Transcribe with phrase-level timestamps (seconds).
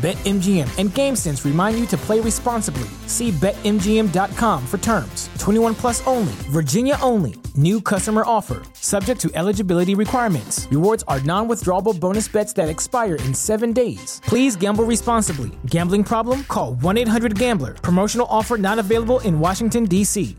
[0.00, 2.88] BetMGM and GameSense remind you to play responsibly.
[3.06, 5.28] See BetMGM.com for terms.
[5.38, 7.34] 21 plus only, Virginia only.
[7.54, 10.66] New customer offer, subject to eligibility requirements.
[10.70, 14.22] Rewards are non withdrawable bonus bets that expire in seven days.
[14.24, 15.50] Please gamble responsibly.
[15.66, 16.44] Gambling problem?
[16.44, 17.74] Call 1 800 Gambler.
[17.74, 20.34] Promotional offer not available in Washington, D.C.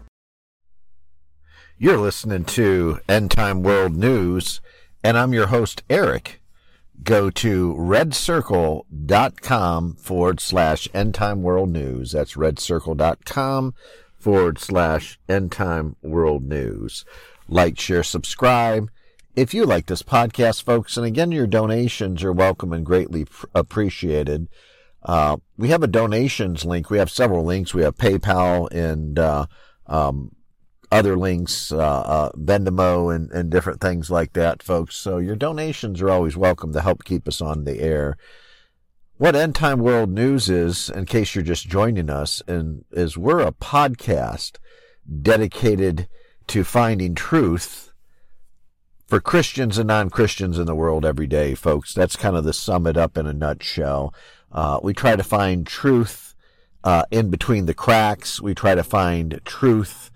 [1.78, 4.60] You're listening to End Time World News,
[5.04, 6.41] and I'm your host, Eric
[7.04, 12.12] go to redcircle.com forward slash end time world news.
[12.12, 13.74] That's redcircle.com
[14.18, 17.04] forward slash end time world news.
[17.48, 18.92] Like, share, subscribe.
[19.36, 24.50] If you like this podcast, folks, and again, your donations are welcome and greatly appreciated.
[25.04, 26.90] Uh, we have a donations link.
[26.90, 27.74] We have several links.
[27.74, 29.48] We have PayPal and, uh,
[29.88, 30.36] um,
[30.92, 34.96] other links, uh, uh, and, and different things like that, folks.
[34.96, 38.18] So your donations are always welcome to help keep us on the air.
[39.18, 43.42] What End Time World News is, in case you're just joining us, and is we're
[43.42, 44.58] a podcast
[45.22, 46.08] dedicated
[46.48, 47.94] to finding truth
[49.08, 51.94] for Christians and non-Christians in the world every day, folks.
[51.94, 54.14] That's kind of the sum it up in a nutshell.
[54.52, 56.34] Uh, we try to find truth
[56.84, 58.42] uh, in between the cracks.
[58.42, 60.11] We try to find truth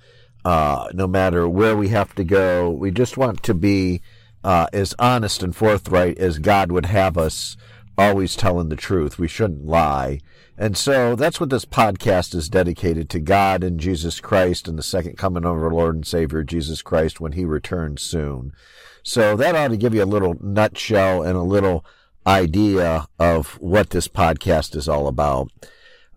[0.45, 2.69] uh, no matter where we have to go.
[2.69, 4.01] We just want to be
[4.43, 7.57] uh, as honest and forthright as God would have us,
[7.97, 9.17] always telling the truth.
[9.17, 10.19] We shouldn't lie.
[10.55, 14.84] And so that's what this podcast is dedicated to God and Jesus Christ and the
[14.84, 18.53] second coming of our Lord and Savior Jesus Christ when he returns soon.
[19.01, 21.84] So that ought to give you a little nutshell and a little
[22.28, 25.50] idea of what this podcast is all about.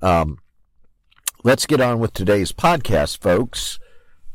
[0.02, 0.38] Um,
[1.44, 3.78] let's get on with today's podcast, folks.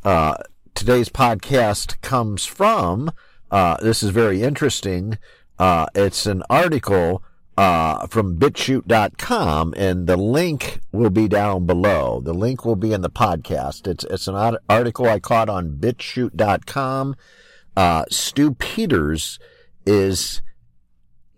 [0.04, 0.36] Uh,
[0.76, 3.12] today's podcast comes from,
[3.52, 5.18] uh, this is very interesting.
[5.58, 7.24] Uh, it's an article
[7.58, 12.20] uh, from bitchute.com, and the link will be down below.
[12.20, 13.88] The link will be in the podcast.
[13.88, 17.16] It's, it's an article I caught on bitchute.com.
[17.78, 19.40] Uh, Stew Peters
[19.86, 20.42] is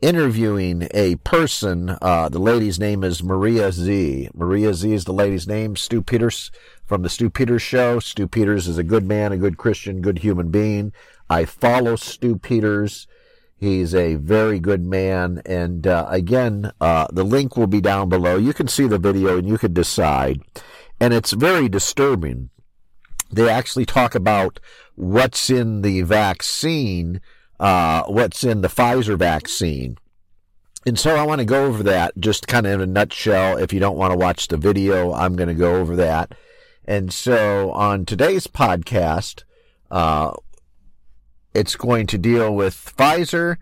[0.06, 1.98] interviewing a person.
[2.00, 4.30] Uh, the lady's name is Maria Z.
[4.36, 5.76] Maria Z is the lady's name.
[5.76, 6.52] Stew Peters
[6.86, 8.00] from the Stew Peters show.
[8.00, 10.94] Stew Peters is a good man, a good Christian, good human being.
[11.28, 13.08] I follow Stew Peters.
[13.58, 15.42] He's a very good man.
[15.44, 18.38] And uh, again, uh, the link will be down below.
[18.38, 20.40] You can see the video and you can decide.
[21.00, 22.52] And it's very disturbing.
[23.32, 24.60] They actually talk about
[24.94, 27.22] what's in the vaccine,
[27.60, 29.98] uh, what's in the Pfizer vaccine.
[30.86, 33.58] And so I want to go over that just kind of in a nutshell.
[33.58, 36.36] If you don't want to watch the video, I'm going to go over that.
[36.86, 39.44] And so on today's podcast,
[39.90, 40.34] uh,
[41.56, 43.58] it's going to deal with Pfizer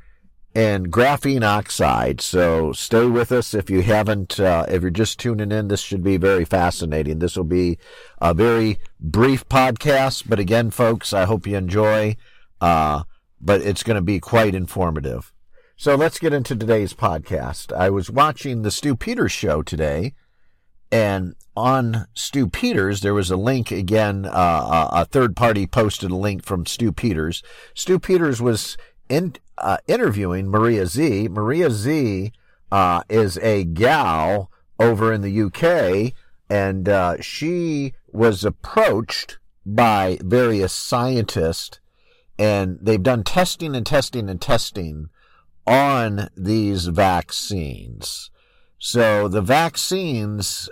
[0.54, 2.20] and graphene oxide.
[2.20, 6.04] So stay with us if you haven't, uh, if you're just tuning in, this should
[6.04, 7.20] be very fascinating.
[7.20, 7.78] This will be
[8.22, 12.18] a very brief podcast, but again, folks, I hope you enjoy,
[12.60, 13.04] uh,
[13.44, 15.34] but it's going to be quite informative.
[15.76, 17.76] So let's get into today's podcast.
[17.76, 20.14] I was watching the Stew Peters show today
[20.94, 24.28] and on Stew Peters, there was a link again.
[24.28, 27.42] Uh, a third party posted a link from Stew Peters.
[27.74, 28.78] Stew Peters was
[29.10, 31.30] in, uh, interviewing Maria Z.
[31.30, 32.32] Maria Z
[32.72, 36.14] uh, is a gal over in the UK,
[36.48, 41.80] and uh, she was approached by various scientists,
[42.44, 45.08] and they've done testing and testing and testing
[45.66, 48.32] on these vaccines.
[48.80, 50.70] So the vaccines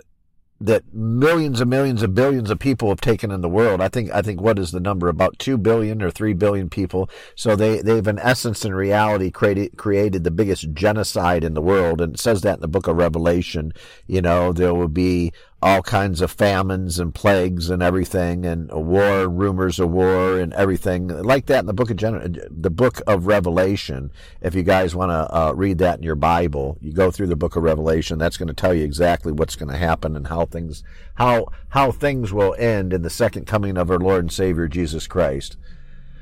[0.60, 3.80] that millions and millions and billions of people have taken in the world.
[3.80, 5.08] I think I think what is the number?
[5.08, 7.10] About two billion or three billion people.
[7.36, 12.02] So they they've in essence and reality created created the biggest genocide in the world,
[12.02, 13.72] and it says that in the Book of Revelation.
[14.08, 19.28] You know there will be all kinds of famines and plagues and everything, and war,
[19.28, 23.28] rumors of war, and everything like that in the book of Gen- the book of
[23.28, 24.12] Revelation.
[24.42, 27.36] If you guys want to uh, read that in your Bible, you go through the
[27.36, 28.18] book of Revelation.
[28.18, 30.84] That's going to tell you exactly what's going to happen and how things
[31.16, 35.08] how how things will end in the second coming of our Lord and Savior Jesus
[35.08, 35.58] Christ.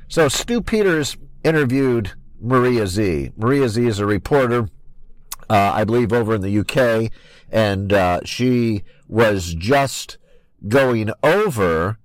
[0.08, 4.70] So Stew Peters interviewed Maria Z Maria Z is a reporter,
[5.50, 7.12] uh, I believe, over in the UK,
[7.52, 10.18] and uh, she was just
[10.68, 11.98] going over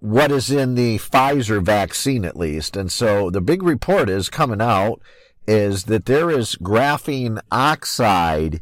[0.00, 2.76] what is in the Pfizer vaccine, at least.
[2.76, 5.00] And so the big report is coming out
[5.46, 8.60] is that there is graphene oxide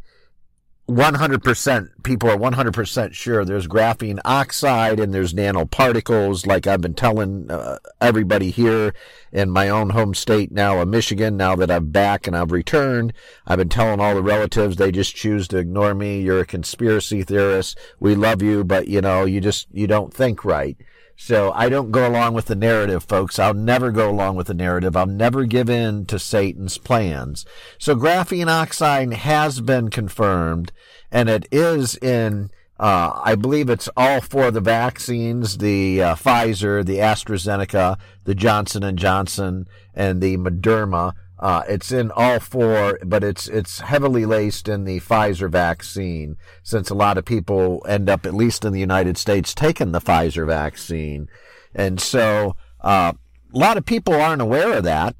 [0.88, 6.46] 100% people are 100% sure there's graphene oxide and there's nanoparticles.
[6.46, 8.94] Like I've been telling uh, everybody here
[9.31, 13.12] in my own home state now of Michigan now that I'm back and I've returned
[13.46, 16.23] I've been telling all the relatives they just choose to ignore me.
[16.23, 17.79] You're a conspiracy theorist.
[18.00, 20.79] We love you but you know you just you don't think right
[21.20, 23.41] so I don't go along with the narrative, folks.
[23.41, 24.97] I'll never go along with the narrative.
[24.97, 27.44] I'll never give in to Satan's plans.
[27.76, 30.70] So graphene oxide has been confirmed
[31.11, 36.15] and it is in uh, I believe it's all four of the vaccines: the uh,
[36.15, 41.14] Pfizer, the AstraZeneca, the Johnson and Johnson, and the Moderna.
[41.40, 46.90] Uh, it's in all four, but it's it's heavily laced in the Pfizer vaccine, since
[46.90, 50.46] a lot of people end up, at least in the United States, taking the Pfizer
[50.46, 51.29] vaccine,
[51.75, 53.12] and so uh,
[53.55, 55.14] a lot of people aren't aware of that,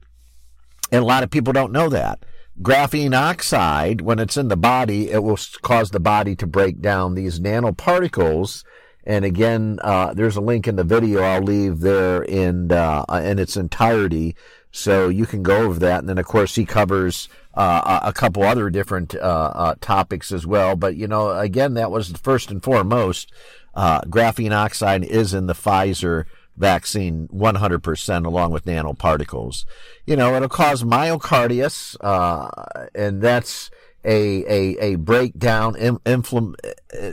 [0.91, 2.25] and a lot of people don't know that.
[2.61, 7.15] Graphene oxide, when it's in the body, it will cause the body to break down
[7.15, 8.65] these nanoparticles.
[9.05, 13.39] And again, uh, there's a link in the video I'll leave there in uh, in
[13.39, 14.35] its entirety
[14.79, 16.01] so you can go over that.
[16.01, 20.47] And then, of course, he covers uh, a couple other different uh, uh, topics as
[20.47, 20.77] well.
[20.77, 23.33] But, you know, again, that was first and foremost.
[23.75, 26.25] Uh, graphene oxide is in the Pfizer
[26.57, 29.65] vaccine 100% along with nanoparticles.
[30.07, 33.71] You know, it'll cause myocarditis, uh, and that's
[34.05, 36.55] a, a, a breakdown, infl-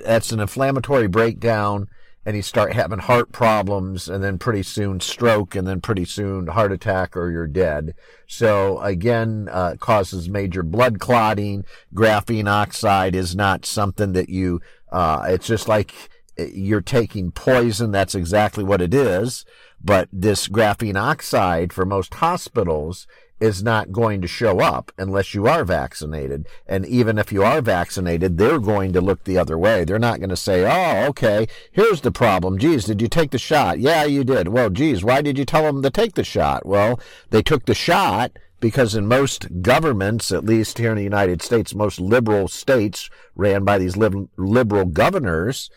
[0.06, 1.88] that's an inflammatory breakdown
[2.26, 6.48] and you start having heart problems and then pretty soon stroke and then pretty soon
[6.48, 7.94] heart attack or you're dead.
[8.26, 11.66] So again, uh, causes major blood clotting.
[11.94, 14.60] Graphene oxide is not something that you,
[14.92, 15.94] uh, it's just like
[16.40, 17.92] uh, you're taking poison.
[17.92, 19.46] That's exactly what it is.
[19.84, 23.06] But this graphene oxide for most hospitals
[23.40, 26.48] is not going to show up unless you are vaccinated.
[26.68, 29.84] And even if you are vaccinated, they're going to look the other way.
[29.84, 32.58] They're not going to say, oh, okay, here's the problem.
[32.58, 33.80] Geez, did you take the shot?
[33.80, 34.48] Yeah, you did.
[34.48, 36.66] Well, geez, why did you tell them to take the shot?
[36.66, 37.00] Well,
[37.30, 41.76] they took the shot because in most governments, at least here in the United States,
[41.76, 45.70] most liberal states ran by these liberal governors,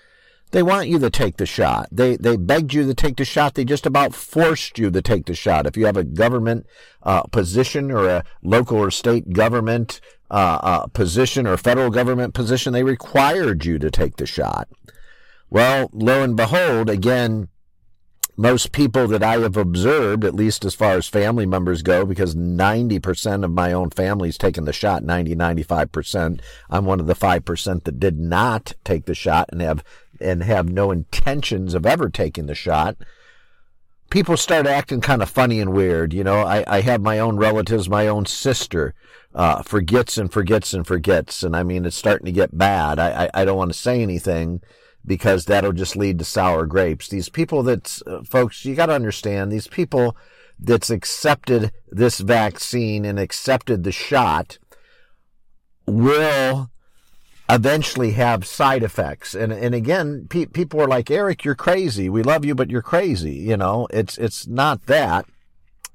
[0.51, 1.89] they want you to take the shot.
[1.91, 3.55] They they begged you to take the shot.
[3.55, 5.67] They just about forced you to take the shot.
[5.67, 6.67] If you have a government
[7.03, 10.01] uh, position or a local or state government
[10.31, 14.69] uh, uh, position or federal government position, they required you to take the shot.
[15.51, 17.49] Well, lo and behold, again,
[18.39, 22.37] most people that I have observed, at least as far as family members go, because
[22.37, 26.41] 90% of my own family's taken the shot, 90, 95%.
[26.71, 29.83] I'm one of the 5% that did not take the shot and have,
[30.21, 32.97] and have no intentions of ever taking the shot.
[34.11, 36.15] People start acting kind of funny and weird.
[36.15, 38.95] You know, I, I have my own relatives, my own sister,
[39.35, 41.43] uh, forgets and forgets and forgets.
[41.43, 42.99] And I mean, it's starting to get bad.
[42.99, 44.63] I, I, I don't want to say anything
[45.05, 47.09] because that'll just lead to sour grapes.
[47.09, 50.17] These people that, uh, folks, you got to understand, these people
[50.59, 54.59] that's accepted this vaccine and accepted the shot
[55.87, 56.71] will
[57.49, 59.35] eventually have side effects.
[59.35, 62.09] And, and again, pe- people are like, Eric, you're crazy.
[62.09, 63.35] We love you, but you're crazy.
[63.35, 65.27] You know, it's, it's not that.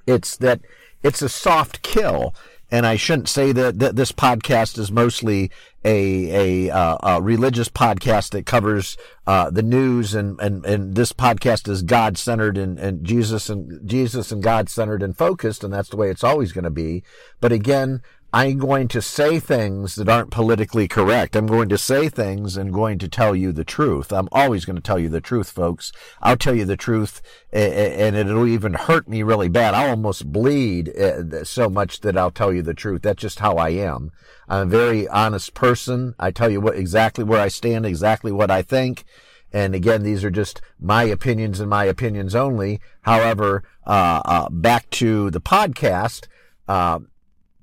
[0.05, 0.61] It's that
[1.01, 2.33] it's a soft kill
[2.73, 5.51] and I shouldn't say that, that this podcast is mostly
[5.85, 11.13] a a, uh, a religious podcast that covers uh, the news, and, and and this
[11.13, 15.71] podcast is God centered and, and Jesus and Jesus and God centered and focused, and
[15.71, 17.03] that's the way it's always going to be.
[17.39, 18.01] But again,
[18.35, 21.35] I'm going to say things that aren't politically correct.
[21.35, 24.11] I'm going to say things and going to tell you the truth.
[24.11, 25.91] I'm always going to tell you the truth, folks.
[26.19, 27.21] I'll tell you the truth
[27.51, 29.75] and it'll even hurt me really bad.
[29.75, 33.03] I'll almost bleed uh, so much that I'll tell you the truth.
[33.03, 34.11] That's just how I am.
[34.49, 36.15] I'm a very honest person.
[36.17, 39.03] I tell you what exactly where I stand, exactly what I think.
[39.51, 42.81] And again, these are just my opinions and my opinions only.
[43.01, 46.25] However, uh, uh, back to the podcast,
[46.67, 46.97] uh,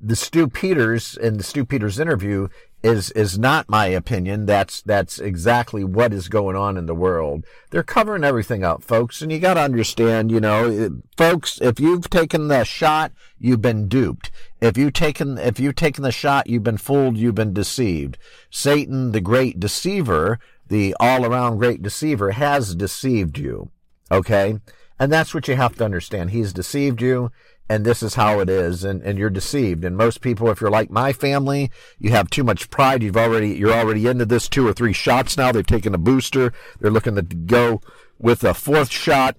[0.00, 2.48] the Stew Peters in the Stew Peters interview
[2.82, 4.46] is is not my opinion.
[4.46, 7.44] That's that's exactly what is going on in the world.
[7.70, 11.78] They're covering everything up, folks, and you got to understand, you know, eh, folks, if
[11.78, 14.30] you've taken the shot, you've been duped.
[14.60, 18.16] If you taken if you've taken the shot, you've been fooled, you've been deceived.
[18.50, 20.38] Satan, the great deceiver,
[20.68, 23.70] the all-around great deceiver has deceived you.
[24.10, 24.58] Okay?
[24.98, 26.30] And that's what you have to understand.
[26.30, 27.30] He's deceived you
[27.70, 29.84] and this is how it is and, and you're deceived.
[29.84, 33.00] And most people if you're like my family you have too much pride.
[33.00, 35.52] You've already you're already into this two or three shots now.
[35.52, 36.52] They've taken a booster.
[36.80, 37.80] They're looking to go
[38.18, 39.36] with a fourth shot.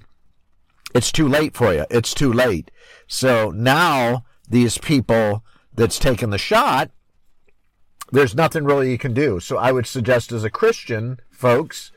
[0.95, 1.85] It's too late for you.
[1.89, 2.71] It's too late.
[3.05, 6.89] So now these people that's taken the shot
[8.13, 9.41] there's nothing really you can do.
[9.41, 11.91] So i would suggest as a christian folks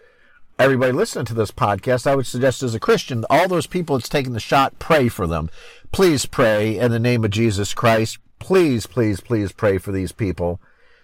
[0.59, 4.09] everybody listening to this podcast, I would suggest as a Christian, all those people that's
[4.09, 5.51] taking the shot, pray for them.
[5.93, 8.19] Please pray in the name of Jesus Christ.
[8.39, 10.61] Please, please, please pray for these people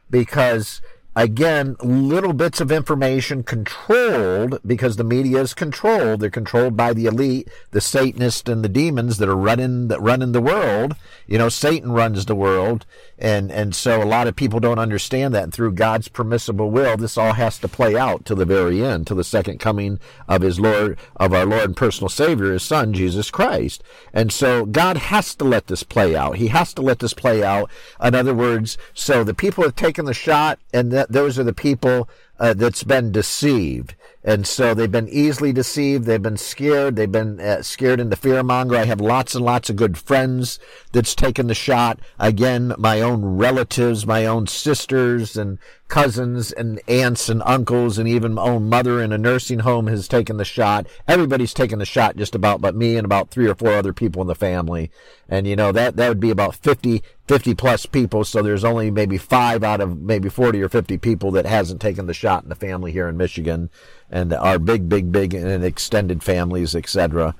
[0.08, 0.80] because
[1.16, 6.20] again, little bits of information controlled because the media is controlled.
[6.20, 10.32] They're controlled by the elite, the Satanists and the demons that are running that running
[10.32, 10.94] the world.
[11.26, 12.86] You know, Satan runs the world,
[13.18, 15.44] and and so a lot of people don't understand that.
[15.44, 19.06] And through God's permissible will, this all has to play out to the very end,
[19.08, 19.98] to the second coming
[20.28, 23.82] of His Lord, of our Lord and personal Savior, His Son Jesus Christ.
[24.12, 26.36] And so God has to let this play out.
[26.36, 27.70] He has to let this play out.
[28.02, 31.54] In other words, so the people have taken the shot and that those are the
[31.54, 33.94] people uh, that's been deceived.
[34.22, 36.04] And so they've been easily deceived.
[36.04, 36.96] They've been scared.
[36.96, 38.76] They've been uh, scared into fear monger.
[38.76, 40.58] I have lots and lots of good friends
[40.92, 42.00] that's taken the shot.
[42.18, 48.34] Again, my own relatives, my own sisters and cousins and aunts and uncles and even
[48.34, 50.86] my own mother in a nursing home has taken the shot.
[51.08, 54.20] Everybody's taken the shot just about but me and about three or four other people
[54.20, 54.90] in the family.
[55.30, 58.24] And you know, that, that would be about 50, 50 plus people.
[58.24, 62.06] So there's only maybe five out of maybe 40 or 50 people that hasn't taken
[62.06, 63.70] the shot in the family here in Michigan
[64.10, 67.34] and our big, big, big and extended families, etc.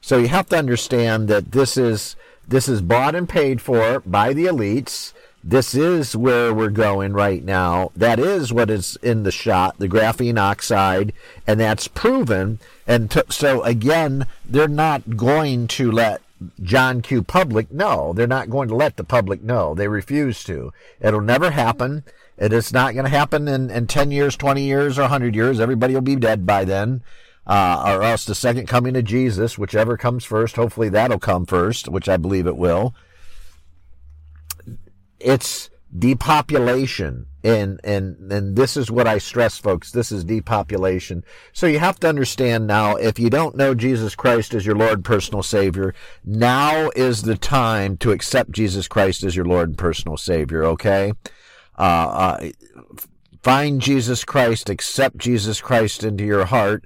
[0.00, 2.16] So you have to understand that this is,
[2.48, 7.42] this is bought and paid for by the elites this is where we're going right
[7.42, 7.92] now.
[7.96, 11.14] That is what is in the shot, the graphene oxide,
[11.46, 12.58] and that's proven.
[12.86, 16.20] And t- so again, they're not going to let
[16.62, 17.22] John Q.
[17.22, 18.12] Public know.
[18.12, 19.74] They're not going to let the public know.
[19.74, 20.72] They refuse to.
[21.00, 22.04] It'll never happen.
[22.40, 25.60] It is not going to happen in, in 10 years, 20 years, or 100 years.
[25.60, 27.02] Everybody will be dead by then.
[27.46, 31.88] Uh, or else the second coming of Jesus, whichever comes first, hopefully that'll come first,
[31.88, 32.94] which I believe it will.
[35.18, 37.26] It's depopulation.
[37.42, 39.90] And and and this is what I stress folks.
[39.90, 41.24] This is depopulation.
[41.54, 45.04] So you have to understand now if you don't know Jesus Christ as your Lord
[45.04, 50.18] personal savior now is the time to accept Jesus Christ as your Lord and personal
[50.18, 51.14] savior okay
[51.80, 52.50] uh, uh,
[53.42, 56.84] find Jesus Christ accept Jesus Christ into your heart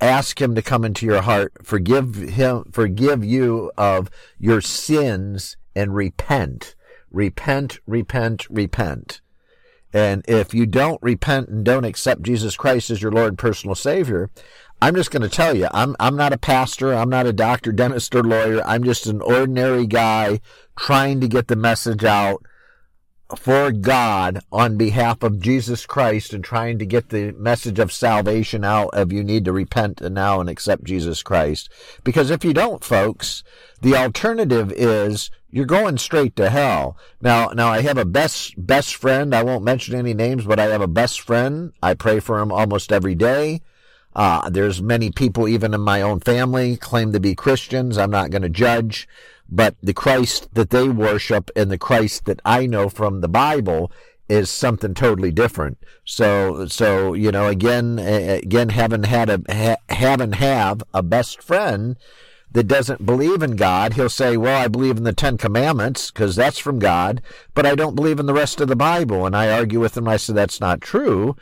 [0.00, 5.94] ask him to come into your heart forgive him forgive you of your sins and
[5.94, 6.74] repent
[7.14, 9.20] repent, repent, repent.
[9.92, 13.76] And if you don't repent and don't accept Jesus Christ as your Lord and personal
[13.76, 14.28] Savior,
[14.82, 16.92] I'm just going to tell you, I'm, I'm not a pastor.
[16.92, 18.60] I'm not a doctor, dentist, or lawyer.
[18.66, 20.40] I'm just an ordinary guy
[20.76, 22.44] trying to get the message out
[23.38, 28.64] for God on behalf of Jesus Christ and trying to get the message of salvation
[28.64, 31.68] out of you need to repent and now and accept Jesus Christ.
[32.02, 33.44] Because if you don't, folks,
[33.80, 36.96] the alternative is you're going straight to hell.
[37.20, 39.34] Now, now I have a best, best friend.
[39.34, 41.72] I won't mention any names, but I have a best friend.
[41.82, 43.62] I pray for him almost every day.
[44.16, 47.98] Uh, there's many people, even in my own family, claim to be Christians.
[47.98, 49.08] I'm not going to judge
[49.48, 53.90] but the Christ that they worship and the Christ that I know from the Bible
[54.28, 55.78] is something totally different.
[56.04, 61.96] So, so, you know, again, again, having had a, ha, having have a best friend
[62.52, 66.36] that doesn't believe in God, he'll say, well, I believe in the Ten Commandments because
[66.36, 67.20] that's from God,
[67.52, 69.26] but I don't believe in the rest of the Bible.
[69.26, 70.08] And I argue with him.
[70.08, 71.36] I say, that's not true.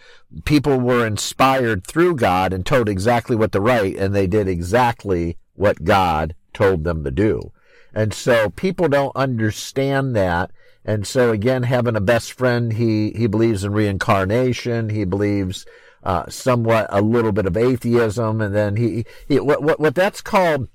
[0.44, 5.36] People were inspired through God and told exactly what to write and they did exactly
[5.54, 7.52] what God told them to do.
[7.94, 10.50] And so people don't understand that.
[10.84, 14.88] And so again, having a best friend, he, he believes in reincarnation.
[14.88, 15.64] He believes,
[16.02, 18.40] uh, somewhat a little bit of atheism.
[18.40, 20.68] And then he, he what, what, what that's called,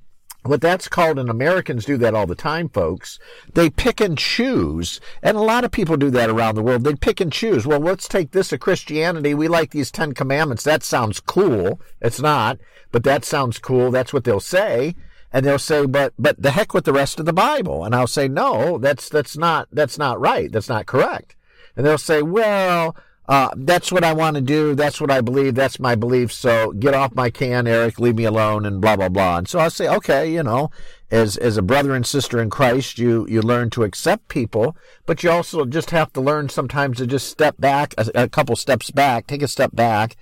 [0.43, 3.19] what that's called, and Americans do that all the time, folks.
[3.53, 5.01] They pick and choose.
[5.21, 6.85] And a lot of people do that around the world.
[6.85, 7.67] They pick and choose.
[7.67, 9.33] Well, let's take this of Christianity.
[9.33, 10.63] We like these Ten Commandments.
[10.63, 11.81] That sounds cool.
[12.01, 12.59] It's not,
[12.93, 13.91] but that sounds cool.
[13.91, 14.95] That's what they'll say
[15.31, 18.07] and they'll say, "But but the heck with the rest of the Bible," and I'll
[18.07, 20.51] say, "No, that's that's not that's not right.
[20.51, 21.35] That's not correct."
[21.77, 22.95] and they'll say, well,
[23.29, 24.73] uh, that's what I want to do.
[24.73, 25.53] That's what I believe.
[25.53, 26.33] That's my belief.
[26.33, 27.99] So get off my can, Eric.
[27.99, 29.39] Leave me alone, and blah blah blah.
[29.39, 30.71] And so I say, okay, you know,
[31.11, 35.23] as as a brother and sister in Christ, you you learn to accept people, but
[35.23, 38.91] you also just have to learn sometimes to just step back, a, a couple steps
[38.91, 40.15] back, take a step back,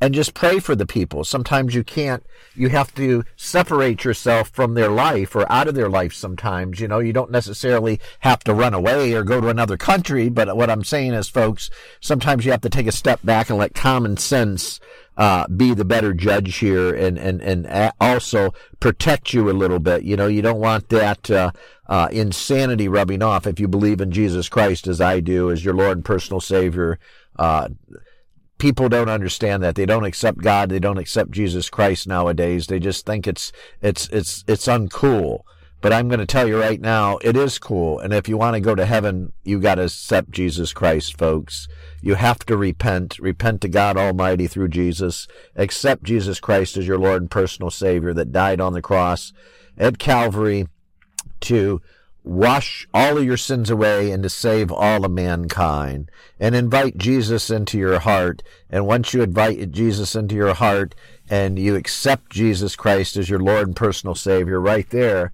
[0.00, 1.24] and just pray for the people.
[1.24, 5.90] Sometimes you can't, you have to separate yourself from their life or out of their
[5.90, 6.80] life sometimes.
[6.80, 10.56] You know, you don't necessarily have to run away or go to another country, but
[10.56, 13.74] what I'm saying is, folks, sometimes you have to take a step back and let
[13.74, 14.80] common sense
[15.16, 20.02] uh, be the better judge here and, and, and also protect you a little bit.
[20.02, 21.50] You know, you don't want that, uh,
[21.86, 25.74] uh, insanity rubbing off if you believe in Jesus Christ as I do, as your
[25.74, 26.98] Lord and personal Savior.
[28.60, 29.74] People don't understand that.
[29.74, 30.68] They don't accept God.
[30.68, 32.66] They don't accept Jesus Christ nowadays.
[32.66, 33.52] They just think it's,
[33.82, 35.40] it's, it's, it's uncool.
[35.80, 37.98] But I'm going to tell you right now, it is cool.
[38.00, 41.68] And if you want to go to heaven, you got to accept Jesus Christ, folks.
[42.02, 45.26] You have to repent, repent to God Almighty through Jesus,
[45.56, 49.32] accept Jesus Christ as your Lord and personal Savior that died on the cross
[49.78, 50.66] at Calvary
[51.40, 51.80] to
[52.24, 57.50] wash all of your sins away and to save all of mankind and invite Jesus
[57.50, 58.42] into your heart.
[58.68, 60.94] And once you invite Jesus into your heart
[61.28, 65.32] and you accept Jesus Christ as your Lord and personal Savior right there,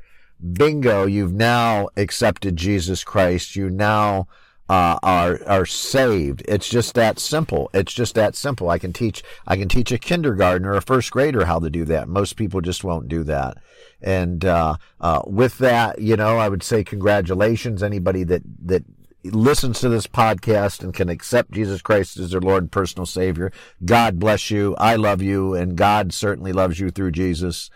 [0.53, 3.57] bingo, you've now accepted Jesus Christ.
[3.57, 4.29] You now
[4.69, 6.43] uh, are are saved.
[6.49, 7.71] It's just that simple.
[7.73, 8.69] It's just that simple.
[8.69, 11.85] I can teach I can teach a kindergartner or a first grader how to do
[11.87, 12.09] that.
[12.09, 13.59] Most people just won't do that.
[14.03, 18.85] And uh, uh, with that, you know, I would say congratulations anybody that that
[19.25, 23.53] listens to this podcast and can accept Jesus Christ as their Lord and personal Savior.
[23.85, 24.75] God bless you.
[24.77, 27.71] I love you, and God certainly loves you through Jesus.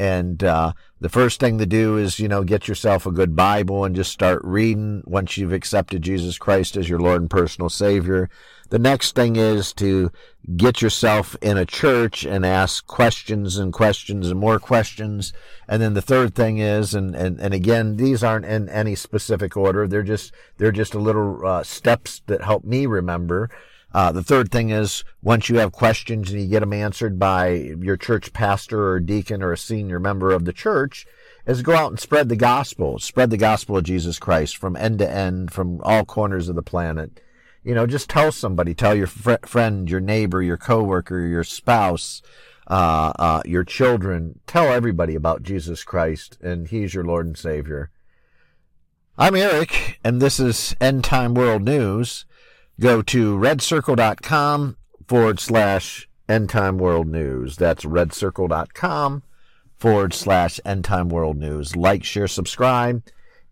[0.00, 3.84] And uh, the first thing to do is, you know, get yourself a good Bible
[3.84, 8.30] and just start reading once you've accepted Jesus Christ as your Lord and personal Savior.
[8.70, 10.10] The next thing is to
[10.56, 15.34] get yourself in a church and ask questions and questions and more questions.
[15.68, 19.54] And then the third thing is, and, and, and again, these aren't in any specific
[19.54, 19.86] order.
[19.86, 23.50] They're just, they're just a little uh, steps that help me remember.
[23.92, 27.50] Uh, the third thing is once you have questions and you get them answered by
[27.50, 31.06] your church pastor or deacon or a senior member of the church,
[31.46, 34.98] is go out and spread the gospel, spread the gospel of Jesus Christ from end
[35.00, 37.20] to end, from all corners of the planet.
[37.64, 42.22] You know, just tell somebody, tell your fr- friend, your neighbor, your coworker, your spouse,
[42.68, 47.90] uh, uh, your children, tell everybody about Jesus Christ and He's your Lord and Savior.
[49.18, 52.24] I'm Eric, and this is End Time World News.
[52.80, 57.56] Go to redcircle.com forward slash end time world news.
[57.56, 59.22] That's redcircle.com
[59.76, 61.76] forward slash end time world news.
[61.76, 63.02] Like, share, subscribe.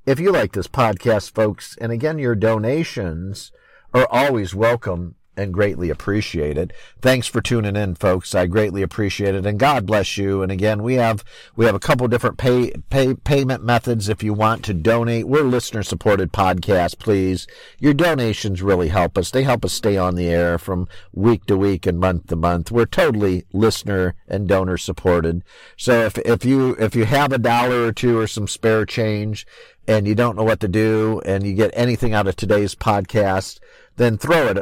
[0.06, 3.52] If you like this podcast, folks, and again, your donations
[3.92, 6.72] are always welcome and greatly appreciate it.
[7.00, 8.34] Thanks for tuning in, folks.
[8.34, 10.42] I greatly appreciate it, and God bless you.
[10.42, 11.24] And again, we have
[11.56, 15.28] we have a couple different pay, pay payment methods if you want to donate.
[15.28, 16.98] We're listener supported podcast.
[16.98, 17.46] Please,
[17.78, 19.30] your donations really help us.
[19.30, 22.72] They help us stay on the air from week to week and month to month.
[22.72, 25.44] We're totally listener and donor supported.
[25.76, 29.46] So if if you if you have a dollar or two or some spare change
[29.88, 33.58] and you don't know what to do and you get anything out of today's podcast
[33.98, 34.58] then throw it.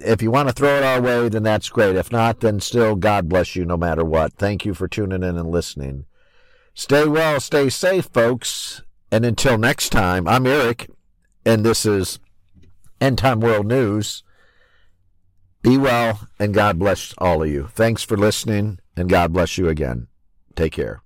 [0.00, 1.96] If you want to throw it our way, then that's great.
[1.96, 4.34] If not, then still God bless you no matter what.
[4.34, 6.04] Thank you for tuning in and listening.
[6.74, 8.82] Stay well, stay safe, folks.
[9.10, 10.88] And until next time, I'm Eric,
[11.44, 12.18] and this is
[13.00, 14.22] End Time World News.
[15.62, 17.68] Be well, and God bless all of you.
[17.72, 20.08] Thanks for listening, and God bless you again.
[20.54, 21.02] Take care.